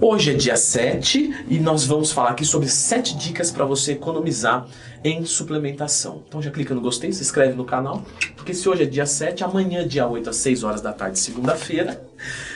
Hoje 0.00 0.30
é 0.30 0.34
dia 0.34 0.56
7 0.56 1.46
e 1.48 1.58
nós 1.58 1.84
vamos 1.84 2.12
falar 2.12 2.30
aqui 2.30 2.44
sobre 2.44 2.68
7 2.68 3.16
dicas 3.16 3.50
para 3.50 3.64
você 3.64 3.92
economizar 3.92 4.64
em 5.02 5.24
suplementação. 5.24 6.22
Então 6.28 6.40
já 6.40 6.52
clica 6.52 6.72
no 6.72 6.80
gostei, 6.80 7.12
se 7.12 7.20
inscreve 7.20 7.54
no 7.56 7.64
canal, 7.64 8.04
porque 8.36 8.54
se 8.54 8.68
hoje 8.68 8.84
é 8.84 8.86
dia 8.86 9.06
7, 9.06 9.42
amanhã, 9.42 9.86
dia 9.86 10.06
8 10.06 10.30
às 10.30 10.36
6 10.36 10.62
horas 10.62 10.80
da 10.80 10.92
tarde, 10.92 11.18
segunda-feira, 11.18 12.00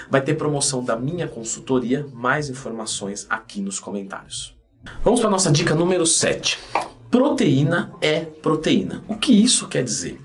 vai 0.08 0.20
ter 0.20 0.34
promoção 0.34 0.84
da 0.84 0.94
minha 0.94 1.26
consultoria. 1.26 2.06
Mais 2.12 2.48
informações 2.48 3.26
aqui 3.28 3.60
nos 3.60 3.80
comentários. 3.80 4.56
Vamos 5.02 5.18
para 5.18 5.28
nossa 5.28 5.50
dica 5.50 5.74
número 5.74 6.06
7. 6.06 6.60
Proteína 7.10 7.92
é 8.00 8.20
proteína. 8.20 9.02
O 9.08 9.16
que 9.16 9.32
isso 9.32 9.66
quer 9.66 9.82
dizer? 9.82 10.20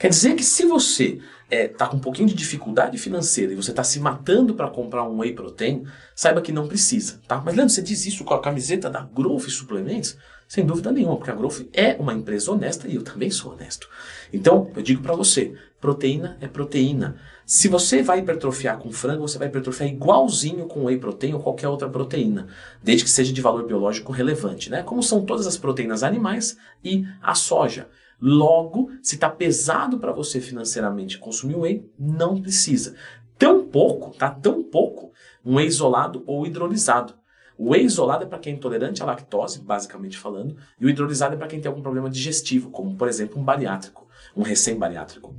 Quer 0.00 0.08
dizer 0.08 0.34
que 0.34 0.42
se 0.42 0.66
você 0.66 1.20
é, 1.50 1.68
tá 1.68 1.86
com 1.86 1.96
um 1.96 2.00
pouquinho 2.00 2.28
de 2.28 2.34
dificuldade 2.34 2.98
financeira 2.98 3.52
e 3.52 3.56
você 3.56 3.70
está 3.70 3.84
se 3.84 4.00
matando 4.00 4.54
para 4.54 4.68
comprar 4.68 5.04
um 5.04 5.18
whey 5.18 5.32
protein, 5.32 5.84
saiba 6.14 6.40
que 6.40 6.52
não 6.52 6.66
precisa, 6.66 7.20
tá? 7.26 7.40
Mas 7.44 7.54
Leandro, 7.54 7.72
você 7.72 7.82
diz 7.82 8.04
isso 8.06 8.24
com 8.24 8.34
a 8.34 8.40
camiseta 8.40 8.90
da 8.90 9.02
Growth 9.02 9.48
Suplementos? 9.48 10.16
Sem 10.48 10.64
dúvida 10.64 10.92
nenhuma, 10.92 11.16
porque 11.16 11.30
a 11.30 11.34
Growth 11.34 11.66
é 11.72 11.96
uma 11.98 12.14
empresa 12.14 12.52
honesta 12.52 12.86
e 12.86 12.94
eu 12.94 13.02
também 13.02 13.30
sou 13.30 13.52
honesto. 13.52 13.88
Então, 14.32 14.70
eu 14.76 14.82
digo 14.82 15.02
para 15.02 15.14
você, 15.14 15.54
proteína 15.80 16.36
é 16.40 16.46
proteína. 16.46 17.16
Se 17.44 17.66
você 17.66 18.00
vai 18.00 18.20
hipertrofiar 18.20 18.78
com 18.78 18.92
frango, 18.92 19.26
você 19.26 19.38
vai 19.38 19.48
hipertrofiar 19.48 19.88
igualzinho 19.88 20.66
com 20.66 20.84
whey 20.84 20.98
protein 20.98 21.34
ou 21.34 21.40
qualquer 21.40 21.68
outra 21.68 21.88
proteína, 21.88 22.46
desde 22.82 23.04
que 23.04 23.10
seja 23.10 23.32
de 23.32 23.40
valor 23.40 23.66
biológico 23.66 24.12
relevante, 24.12 24.70
né? 24.70 24.82
Como 24.84 25.02
são 25.02 25.24
todas 25.24 25.46
as 25.48 25.56
proteínas 25.56 26.04
animais 26.04 26.56
e 26.82 27.04
a 27.20 27.34
soja. 27.34 27.88
Logo, 28.20 28.90
se 29.02 29.14
está 29.16 29.28
pesado 29.28 29.98
para 29.98 30.12
você 30.12 30.40
financeiramente 30.40 31.18
consumir 31.18 31.56
whey, 31.56 31.90
não 31.98 32.40
precisa. 32.40 32.94
Tão 33.38 33.66
pouco, 33.66 34.16
tá? 34.16 34.30
Tão 34.30 34.62
pouco, 34.62 35.12
um 35.44 35.56
whey 35.56 35.66
isolado 35.66 36.22
ou 36.26 36.46
hidrolisado. 36.46 37.14
O 37.58 37.70
whey 37.70 37.84
isolado 37.84 38.24
é 38.24 38.26
para 38.26 38.38
quem 38.38 38.52
é 38.52 38.56
intolerante 38.56 39.02
à 39.02 39.06
lactose, 39.06 39.60
basicamente 39.60 40.18
falando, 40.18 40.56
e 40.80 40.86
o 40.86 40.88
hidrolisado 40.88 41.34
é 41.34 41.38
para 41.38 41.46
quem 41.46 41.60
tem 41.60 41.68
algum 41.68 41.82
problema 41.82 42.10
digestivo, 42.10 42.70
como 42.70 42.96
por 42.96 43.08
exemplo 43.08 43.40
um 43.40 43.44
bariátrico, 43.44 44.06
um 44.34 44.42
recém-bariátrico. 44.42 45.34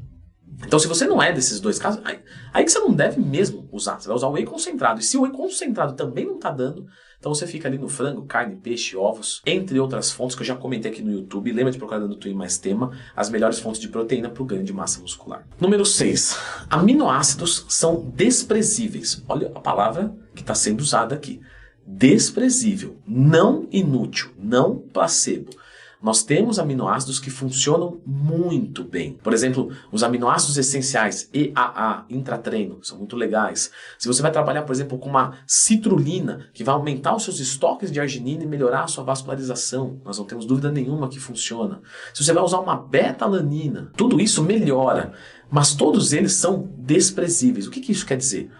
Então, 0.66 0.80
se 0.80 0.88
você 0.88 1.06
não 1.06 1.22
é 1.22 1.32
desses 1.32 1.60
dois 1.60 1.78
casos, 1.78 2.02
aí, 2.04 2.20
aí 2.52 2.64
que 2.64 2.72
você 2.72 2.80
não 2.80 2.92
deve 2.92 3.22
mesmo 3.22 3.68
usar. 3.72 4.00
Você 4.00 4.08
vai 4.08 4.18
usar 4.18 4.28
o 4.28 4.32
whey 4.32 4.46
concentrado. 4.46 5.00
E 5.00 5.04
se 5.04 5.18
o 5.18 5.22
whey 5.22 5.32
concentrado 5.32 5.94
também 5.94 6.26
não 6.26 6.36
está 6.36 6.50
dando, 6.50 6.88
então 7.20 7.34
você 7.34 7.46
fica 7.46 7.68
ali 7.68 7.78
no 7.78 7.88
frango, 7.88 8.26
carne, 8.26 8.56
peixe, 8.56 8.96
ovos, 8.96 9.42
entre 9.46 9.80
outras 9.80 10.12
fontes 10.12 10.36
que 10.36 10.42
eu 10.42 10.46
já 10.46 10.56
comentei 10.56 10.92
aqui 10.92 11.02
no 11.02 11.12
YouTube. 11.12 11.52
Lembra 11.52 11.72
de 11.72 11.78
procurar 11.78 12.00
no 12.00 12.16
Twin 12.16 12.34
mais 12.34 12.58
tema, 12.58 12.92
as 13.16 13.30
melhores 13.30 13.60
fontes 13.60 13.80
de 13.80 13.88
proteína 13.88 14.30
para 14.30 14.42
o 14.44 14.46
ganho 14.46 14.64
de 14.64 14.74
massa 14.74 15.00
muscular. 15.00 15.46
Número 15.60 15.86
6. 15.86 16.38
Aminoácidos 16.70 17.66
são 17.70 18.12
desprezíveis. 18.16 19.24
Olha 19.28 19.52
a 19.54 19.60
palavra 19.60 20.16
que 20.34 20.42
está 20.42 20.56
sendo 20.56 20.82
usada 20.82 21.16
aqui. 21.16 21.40
Desprezível, 21.86 22.98
não 23.08 23.68
inútil, 23.72 24.32
não 24.38 24.78
placebo. 24.78 25.52
Nós 26.02 26.24
temos 26.24 26.60
aminoácidos 26.60 27.20
que 27.20 27.32
funcionam 27.32 28.00
muito 28.06 28.84
bem. 28.84 29.14
Por 29.24 29.34
exemplo, 29.34 29.72
os 29.92 30.04
aminoácidos 30.04 30.58
essenciais 30.58 31.28
EAA, 31.34 32.06
intratreino, 32.10 32.78
são 32.84 33.00
muito 33.00 33.16
legais. 33.16 33.72
Se 33.98 34.08
você 34.08 34.22
vai 34.22 34.32
trabalhar, 34.32 34.62
por 34.62 34.74
exemplo, 34.74 35.00
com 35.00 35.10
uma 35.10 35.40
citrulina, 35.48 36.48
que 36.54 36.64
vai 36.64 36.76
aumentar 36.76 37.16
os 37.16 37.24
seus 37.24 37.40
estoques 37.40 37.92
de 37.92 38.00
arginina 38.00 38.44
e 38.44 38.48
melhorar 38.48 38.84
a 38.84 38.88
sua 38.88 39.04
vascularização, 39.04 40.00
nós 40.06 40.20
não 40.20 40.26
temos 40.26 40.46
dúvida 40.46 40.72
nenhuma 40.72 41.10
que 41.10 41.20
funciona. 41.20 41.82
Se 42.14 42.24
você 42.24 42.32
vai 42.32 42.44
usar 42.44 42.60
uma 42.60 42.76
beta-alanina, 42.76 43.92
tudo 43.98 44.22
isso 44.22 44.44
melhora, 44.44 45.14
mas 45.50 45.74
todos 45.74 46.14
eles 46.14 46.34
são 46.34 46.70
desprezíveis. 46.78 47.66
O 47.66 47.72
que, 47.72 47.82
que 47.82 47.92
isso 47.92 48.06
quer 48.06 48.18
dizer? 48.18 48.52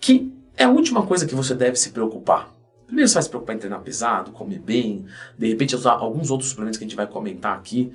Que 0.00 0.32
é 0.56 0.64
a 0.64 0.70
última 0.70 1.04
coisa 1.04 1.26
que 1.26 1.34
você 1.34 1.54
deve 1.54 1.76
se 1.76 1.90
preocupar. 1.90 2.54
Primeiro 2.86 3.08
você 3.08 3.14
vai 3.14 3.22
se 3.22 3.28
preocupar 3.28 3.56
em 3.56 3.58
treinar 3.58 3.80
pesado, 3.80 4.32
comer 4.32 4.58
bem, 4.58 5.06
de 5.38 5.48
repente 5.48 5.74
usar 5.74 5.92
alguns 5.92 6.30
outros 6.30 6.50
suplementos 6.50 6.78
que 6.78 6.84
a 6.84 6.88
gente 6.88 6.96
vai 6.96 7.06
comentar 7.06 7.56
aqui. 7.56 7.92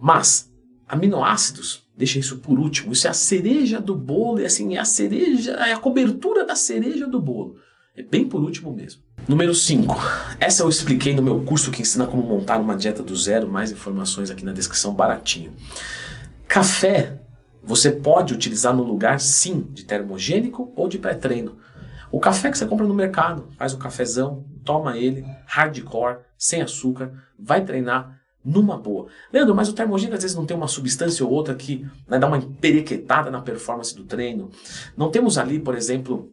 Mas 0.00 0.52
aminoácidos, 0.88 1.86
deixa 1.96 2.18
isso 2.18 2.38
por 2.38 2.58
último. 2.58 2.92
Isso 2.92 3.06
é 3.06 3.10
a 3.10 3.14
cereja 3.14 3.80
do 3.80 3.94
bolo, 3.94 4.40
e 4.40 4.44
assim, 4.44 4.76
é 4.76 4.78
a 4.78 4.84
cereja, 4.84 5.52
é 5.52 5.72
a 5.72 5.78
cobertura 5.78 6.44
da 6.44 6.54
cereja 6.56 7.06
do 7.06 7.20
bolo. 7.20 7.56
É 7.96 8.02
bem 8.02 8.26
por 8.26 8.42
último 8.42 8.72
mesmo. 8.72 9.02
Número 9.28 9.54
5. 9.54 9.94
Essa 10.40 10.62
eu 10.62 10.68
expliquei 10.68 11.14
no 11.14 11.22
meu 11.22 11.40
curso 11.44 11.70
que 11.70 11.82
ensina 11.82 12.06
como 12.06 12.22
montar 12.22 12.58
uma 12.58 12.74
dieta 12.74 13.02
do 13.02 13.14
zero. 13.14 13.48
Mais 13.48 13.70
informações 13.70 14.30
aqui 14.30 14.44
na 14.44 14.52
descrição, 14.52 14.94
baratinho. 14.94 15.52
Café 16.48 17.20
você 17.62 17.92
pode 17.92 18.34
utilizar 18.34 18.74
no 18.74 18.82
lugar 18.82 19.20
sim 19.20 19.66
de 19.70 19.84
termogênico 19.84 20.72
ou 20.74 20.88
de 20.88 20.98
pré-treino. 20.98 21.58
O 22.12 22.20
café 22.20 22.50
que 22.50 22.58
você 22.58 22.66
compra 22.66 22.86
no 22.86 22.92
mercado, 22.92 23.48
faz 23.56 23.72
o 23.72 23.78
cafezão, 23.78 24.44
toma 24.62 24.98
ele, 24.98 25.24
hardcore, 25.46 26.18
sem 26.36 26.60
açúcar, 26.60 27.10
vai 27.38 27.64
treinar 27.64 28.20
numa 28.44 28.76
boa. 28.76 29.06
Leandro, 29.32 29.54
mas 29.54 29.70
o 29.70 29.72
termogênico 29.72 30.16
às 30.16 30.22
vezes 30.22 30.36
não 30.36 30.44
tem 30.44 30.54
uma 30.54 30.68
substância 30.68 31.24
ou 31.24 31.32
outra 31.32 31.54
que 31.54 31.86
né, 32.06 32.18
dá 32.18 32.26
uma 32.26 32.36
emperequetada 32.36 33.30
na 33.30 33.40
performance 33.40 33.96
do 33.96 34.04
treino. 34.04 34.50
Não 34.94 35.10
temos 35.10 35.38
ali, 35.38 35.58
por 35.58 35.74
exemplo, 35.74 36.30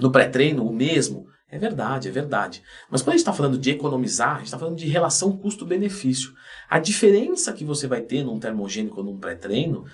no 0.00 0.10
pré-treino 0.10 0.66
o 0.66 0.72
mesmo. 0.72 1.28
É 1.48 1.56
verdade, 1.56 2.08
é 2.08 2.10
verdade. 2.10 2.60
Mas 2.90 3.00
quando 3.00 3.10
a 3.10 3.12
gente 3.12 3.20
está 3.20 3.32
falando 3.32 3.58
de 3.58 3.70
economizar, 3.70 4.34
a 4.34 4.38
gente 4.38 4.46
está 4.46 4.58
falando 4.58 4.76
de 4.76 4.88
relação 4.88 5.36
custo-benefício. 5.36 6.32
A 6.68 6.80
diferença 6.80 7.52
que 7.52 7.64
você 7.64 7.86
vai 7.86 8.00
ter 8.00 8.24
num 8.24 8.40
termogênico 8.40 8.98
ou 8.98 9.04
num 9.04 9.18
pré-treino, 9.18 9.84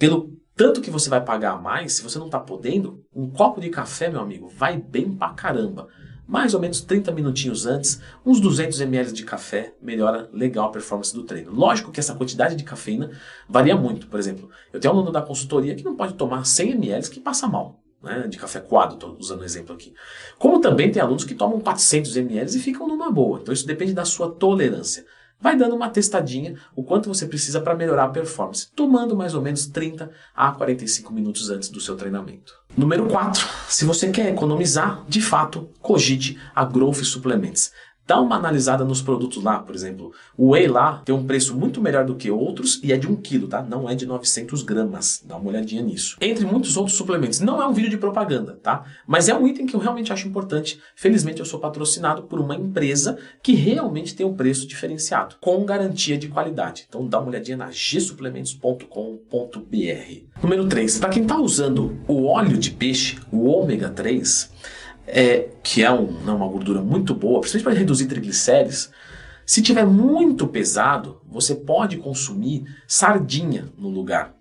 pelo 0.00 0.34
tanto 0.56 0.80
que 0.80 0.90
você 0.90 1.10
vai 1.10 1.22
pagar 1.22 1.52
a 1.52 1.58
mais, 1.58 1.92
se 1.92 2.02
você 2.02 2.18
não 2.18 2.24
está 2.24 2.40
podendo, 2.40 3.04
um 3.14 3.28
copo 3.28 3.60
de 3.60 3.68
café, 3.68 4.08
meu 4.08 4.20
amigo, 4.20 4.48
vai 4.48 4.78
bem 4.78 5.12
pra 5.12 5.34
caramba. 5.34 5.88
Mais 6.26 6.54
ou 6.54 6.60
menos 6.60 6.80
30 6.80 7.12
minutinhos 7.12 7.66
antes, 7.66 8.00
uns 8.24 8.40
200 8.40 8.80
ml 8.80 9.12
de 9.12 9.24
café 9.24 9.74
melhora 9.82 10.30
legal 10.32 10.68
a 10.68 10.72
performance 10.72 11.12
do 11.12 11.24
treino. 11.24 11.52
Lógico 11.52 11.92
que 11.92 12.00
essa 12.00 12.14
quantidade 12.14 12.56
de 12.56 12.64
cafeína 12.64 13.10
varia 13.46 13.76
muito. 13.76 14.06
Por 14.06 14.18
exemplo, 14.18 14.48
eu 14.72 14.80
tenho 14.80 14.94
um 14.94 14.96
aluno 14.96 15.12
da 15.12 15.20
consultoria 15.20 15.74
que 15.74 15.84
não 15.84 15.94
pode 15.94 16.14
tomar 16.14 16.44
100 16.44 16.70
ml 16.70 17.10
que 17.10 17.20
passa 17.20 17.46
mal. 17.46 17.78
Né, 18.02 18.26
de 18.28 18.38
café 18.38 18.60
coado, 18.60 18.94
estou 18.94 19.14
usando 19.18 19.40
o 19.40 19.42
um 19.42 19.44
exemplo 19.44 19.74
aqui. 19.74 19.92
Como 20.38 20.58
também 20.58 20.90
tem 20.90 21.02
alunos 21.02 21.24
que 21.24 21.34
tomam 21.34 21.60
400 21.60 22.16
ml 22.16 22.56
e 22.56 22.58
ficam 22.58 22.88
numa 22.88 23.10
boa. 23.10 23.40
Então 23.42 23.52
isso 23.52 23.66
depende 23.66 23.92
da 23.92 24.06
sua 24.06 24.30
tolerância 24.30 25.04
vai 25.40 25.56
dando 25.56 25.74
uma 25.74 25.88
testadinha 25.88 26.56
o 26.74 26.82
quanto 26.82 27.08
você 27.08 27.26
precisa 27.26 27.60
para 27.60 27.74
melhorar 27.74 28.04
a 28.04 28.08
performance, 28.08 28.68
tomando 28.74 29.16
mais 29.16 29.34
ou 29.34 29.42
menos 29.42 29.66
30 29.66 30.10
a 30.34 30.52
45 30.52 31.12
minutos 31.12 31.50
antes 31.50 31.68
do 31.68 31.80
seu 31.80 31.96
treinamento. 31.96 32.54
Número 32.76 33.06
4. 33.06 33.46
Se 33.68 33.84
você 33.84 34.10
quer 34.10 34.32
economizar, 34.32 35.04
de 35.08 35.20
fato, 35.20 35.70
cogite 35.80 36.38
a 36.54 36.64
Growth 36.64 37.02
Suplements. 37.02 37.72
Dá 38.10 38.20
uma 38.20 38.34
analisada 38.34 38.84
nos 38.84 39.00
produtos 39.00 39.40
lá, 39.40 39.60
por 39.60 39.72
exemplo. 39.72 40.12
O 40.36 40.50
whey 40.50 40.66
lá 40.66 41.00
tem 41.04 41.14
um 41.14 41.24
preço 41.24 41.56
muito 41.56 41.80
melhor 41.80 42.04
do 42.04 42.16
que 42.16 42.28
outros 42.28 42.80
e 42.82 42.92
é 42.92 42.96
de 42.96 43.06
1 43.06 43.14
kg, 43.14 43.46
tá? 43.46 43.62
Não 43.62 43.88
é 43.88 43.94
de 43.94 44.04
900 44.04 44.64
gramas. 44.64 45.22
Dá 45.24 45.36
uma 45.36 45.48
olhadinha 45.48 45.80
nisso. 45.80 46.16
Entre 46.20 46.44
muitos 46.44 46.76
outros 46.76 46.96
suplementos. 46.96 47.38
Não 47.38 47.62
é 47.62 47.68
um 47.68 47.72
vídeo 47.72 47.88
de 47.88 47.96
propaganda, 47.96 48.58
tá? 48.60 48.82
Mas 49.06 49.28
é 49.28 49.34
um 49.36 49.46
item 49.46 49.64
que 49.64 49.76
eu 49.76 49.80
realmente 49.80 50.12
acho 50.12 50.26
importante. 50.26 50.80
Felizmente 50.96 51.38
eu 51.38 51.46
sou 51.46 51.60
patrocinado 51.60 52.24
por 52.24 52.40
uma 52.40 52.56
empresa 52.56 53.16
que 53.40 53.52
realmente 53.52 54.16
tem 54.16 54.26
um 54.26 54.34
preço 54.34 54.66
diferenciado, 54.66 55.36
com 55.40 55.64
garantia 55.64 56.18
de 56.18 56.26
qualidade. 56.26 56.86
Então 56.88 57.06
dá 57.06 57.20
uma 57.20 57.28
olhadinha 57.28 57.58
na 57.58 57.70
gsuplementos.com.br. 57.70 60.42
Número 60.42 60.66
3. 60.66 60.98
Para 60.98 61.10
quem 61.10 61.22
está 61.22 61.38
usando 61.38 61.96
o 62.08 62.24
óleo 62.24 62.58
de 62.58 62.72
peixe, 62.72 63.20
o 63.30 63.44
ômega 63.44 63.88
3, 63.88 64.50
é, 65.12 65.48
que 65.62 65.82
é 65.82 65.90
um, 65.90 66.12
né, 66.24 66.32
uma 66.32 66.48
gordura 66.48 66.80
muito 66.80 67.14
boa, 67.14 67.40
principalmente 67.40 67.64
para 67.64 67.78
reduzir 67.78 68.06
triglicéridos, 68.06 68.90
se 69.44 69.62
tiver 69.62 69.84
muito 69.84 70.46
pesado, 70.46 71.20
você 71.26 71.54
pode 71.54 71.96
consumir 71.96 72.64
sardinha 72.86 73.68
no 73.76 73.88
lugar. 73.88 74.34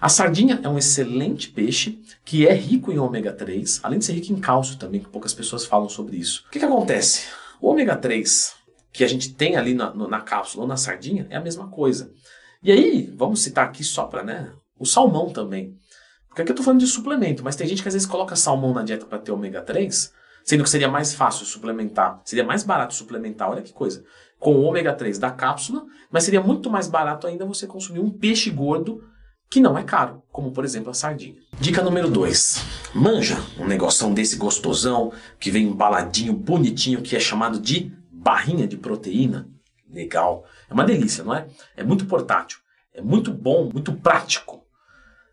A 0.00 0.08
sardinha 0.08 0.60
é 0.62 0.68
um 0.68 0.76
excelente 0.76 1.48
peixe 1.48 2.00
que 2.24 2.46
é 2.46 2.52
rico 2.52 2.92
em 2.92 2.98
ômega 2.98 3.32
3, 3.32 3.80
além 3.82 3.98
de 3.98 4.04
ser 4.04 4.14
rico 4.14 4.32
em 4.32 4.40
cálcio 4.40 4.76
também, 4.76 5.00
que 5.00 5.08
poucas 5.08 5.32
pessoas 5.32 5.64
falam 5.64 5.88
sobre 5.88 6.16
isso. 6.16 6.44
O 6.48 6.50
que, 6.50 6.58
que 6.58 6.64
acontece? 6.64 7.26
O 7.60 7.68
ômega 7.68 7.96
3 7.96 8.54
que 8.92 9.04
a 9.04 9.08
gente 9.08 9.34
tem 9.34 9.56
ali 9.56 9.74
na, 9.74 9.94
na 9.94 10.20
cápsula 10.20 10.64
ou 10.64 10.68
na 10.68 10.76
sardinha 10.76 11.26
é 11.30 11.36
a 11.36 11.40
mesma 11.40 11.68
coisa. 11.68 12.10
E 12.62 12.72
aí, 12.72 13.12
vamos 13.14 13.42
citar 13.42 13.66
aqui 13.66 13.84
só 13.84 14.04
para, 14.04 14.24
né, 14.24 14.52
o 14.78 14.84
salmão 14.84 15.30
também. 15.30 15.76
Porque 16.28 16.42
aqui 16.42 16.50
eu 16.50 16.54
estou 16.54 16.64
falando 16.64 16.80
de 16.80 16.86
suplemento, 16.86 17.44
mas 17.44 17.56
tem 17.56 17.66
gente 17.66 17.82
que 17.82 17.88
às 17.88 17.94
vezes 17.94 18.08
coloca 18.08 18.34
salmão 18.34 18.74
na 18.74 18.82
dieta 18.82 19.06
para 19.06 19.18
ter 19.18 19.32
ômega 19.32 19.62
3, 19.62 20.12
sendo 20.46 20.62
que 20.62 20.70
seria 20.70 20.88
mais 20.88 21.12
fácil 21.12 21.44
suplementar, 21.44 22.22
seria 22.24 22.44
mais 22.44 22.62
barato 22.62 22.94
suplementar, 22.94 23.50
olha 23.50 23.62
que 23.62 23.72
coisa, 23.72 24.04
com 24.38 24.54
o 24.54 24.62
ômega 24.62 24.94
3 24.94 25.18
da 25.18 25.30
cápsula, 25.30 25.84
mas 26.10 26.22
seria 26.22 26.40
muito 26.40 26.70
mais 26.70 26.86
barato 26.86 27.26
ainda 27.26 27.44
você 27.44 27.66
consumir 27.66 27.98
um 27.98 28.10
peixe 28.10 28.48
gordo 28.48 29.02
que 29.50 29.60
não 29.60 29.76
é 29.76 29.82
caro, 29.82 30.22
como 30.30 30.52
por 30.52 30.64
exemplo 30.64 30.90
a 30.90 30.94
sardinha. 30.94 31.34
Dica 31.60 31.82
número 31.82 32.08
2. 32.08 32.64
Manja 32.94 33.36
um 33.58 33.66
negoção 33.66 34.14
desse 34.14 34.36
gostosão 34.36 35.12
que 35.38 35.50
vem 35.50 35.66
embaladinho, 35.66 36.32
bonitinho, 36.32 37.02
que 37.02 37.16
é 37.16 37.20
chamado 37.20 37.58
de 37.60 37.92
barrinha 38.10 38.68
de 38.68 38.76
proteína. 38.76 39.48
Legal. 39.90 40.44
É 40.68 40.74
uma 40.74 40.84
delícia, 40.84 41.24
não 41.24 41.34
é? 41.34 41.46
É 41.76 41.82
muito 41.82 42.06
portátil, 42.06 42.58
é 42.94 43.00
muito 43.00 43.32
bom, 43.32 43.68
muito 43.72 43.92
prático. 43.92 44.64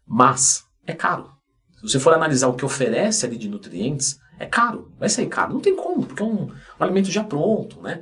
Mas 0.07 0.63
é 0.85 0.93
caro. 0.93 1.31
Se 1.77 1.89
você 1.89 1.99
for 1.99 2.13
analisar 2.13 2.47
o 2.47 2.55
que 2.55 2.65
oferece 2.65 3.25
ali 3.25 3.37
de 3.37 3.49
nutrientes, 3.49 4.19
É 4.43 4.45
caro, 4.45 4.91
vai 4.99 5.07
sair 5.07 5.27
caro. 5.27 5.53
Não 5.53 5.61
tem 5.61 5.73
como, 5.73 6.05
porque 6.05 6.21
é 6.21 6.25
um, 6.25 6.47
um 6.47 6.83
alimento 6.83 7.09
já 7.09 7.23
pronto, 7.23 7.81
né? 7.81 8.01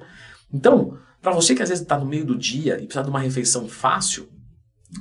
Então, 0.51 0.97
para 1.21 1.31
você 1.31 1.53
que 1.53 1.61
às 1.61 1.69
vezes 1.69 1.83
está 1.83 1.99
no 1.99 2.05
meio 2.05 2.25
do 2.25 2.35
dia 2.35 2.79
e 2.81 2.85
precisa 2.85 3.03
de 3.03 3.11
uma 3.11 3.19
refeição 3.19 3.67
fácil, 3.67 4.27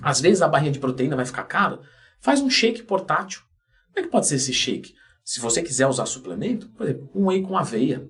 às 0.03 0.21
vezes 0.21 0.43
a 0.43 0.49
barrinha 0.49 0.71
de 0.71 0.79
proteína 0.79 1.17
vai 1.17 1.25
ficar 1.25 1.45
cara, 1.45 1.81
faz 2.21 2.43
um 2.43 2.51
shake 2.51 2.83
portátil. 2.83 3.41
Como 3.89 4.01
é 4.01 4.03
que 4.03 4.13
pode 4.13 4.27
ser 4.27 4.35
esse 4.35 4.53
shake? 4.53 4.95
Se 5.25 5.41
você 5.41 5.63
quiser 5.63 5.87
usar 5.87 6.05
suplemento, 6.05 6.69
por 6.69 6.85
exemplo, 6.85 7.11
um 7.15 7.29
whey 7.29 7.41
com 7.41 7.57
aveia. 7.57 8.07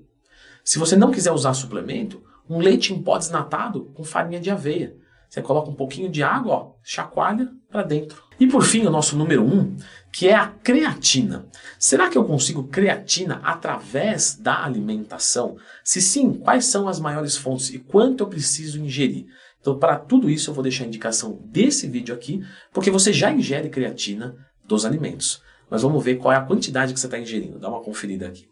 Se 0.65 0.77
você 0.77 0.97
não 0.97 1.13
quiser 1.13 1.31
usar 1.31 1.55
suplemento, 1.55 2.21
um 2.49 2.59
leite 2.59 2.93
em 2.93 3.01
pó 3.01 3.17
desnatado 3.17 3.93
com 3.95 4.03
farinha 4.03 4.41
de 4.41 4.51
aveia. 4.51 4.97
Você 5.31 5.41
coloca 5.41 5.71
um 5.71 5.75
pouquinho 5.75 6.09
de 6.09 6.25
água, 6.25 6.53
ó, 6.53 6.73
chacoalha 6.83 7.49
para 7.71 7.85
dentro. 7.85 8.21
E 8.41 8.49
por 8.49 8.65
fim, 8.65 8.85
o 8.85 8.91
nosso 8.91 9.17
número 9.17 9.45
um, 9.45 9.77
que 10.11 10.27
é 10.27 10.35
a 10.35 10.49
creatina. 10.49 11.47
Será 11.79 12.11
que 12.11 12.19
eu 12.19 12.25
consigo 12.25 12.65
creatina 12.65 13.41
através 13.45 14.35
da 14.35 14.65
alimentação? 14.65 15.57
Se 15.85 16.03
sim, 16.03 16.33
quais 16.33 16.65
são 16.65 16.89
as 16.89 16.99
maiores 16.99 17.37
fontes 17.37 17.71
e 17.71 17.79
quanto 17.79 18.25
eu 18.25 18.27
preciso 18.27 18.81
ingerir? 18.81 19.27
Então, 19.61 19.79
para 19.79 19.97
tudo 19.97 20.29
isso, 20.29 20.51
eu 20.51 20.55
vou 20.55 20.65
deixar 20.65 20.83
a 20.83 20.89
indicação 20.89 21.39
desse 21.45 21.87
vídeo 21.87 22.13
aqui, 22.13 22.43
porque 22.73 22.91
você 22.91 23.13
já 23.13 23.31
ingere 23.31 23.69
creatina 23.69 24.35
dos 24.65 24.85
alimentos. 24.85 25.43
Mas 25.71 25.83
vamos 25.83 26.03
ver 26.03 26.17
qual 26.17 26.33
é 26.33 26.37
a 26.37 26.45
quantidade 26.45 26.93
que 26.93 26.99
você 26.99 27.07
está 27.07 27.21
ingerindo. 27.21 27.59
Dá 27.61 27.69
uma 27.69 27.83
conferida 27.83 28.27
aqui. 28.27 28.49